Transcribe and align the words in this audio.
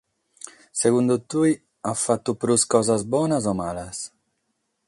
Segundu 0.79 1.17
te, 1.33 1.51
at 1.91 2.01
fatu 2.05 2.37
prus 2.41 2.67
cosas 2.75 3.07
bonas 3.17 3.49
o 3.51 3.55
malas? 3.63 4.05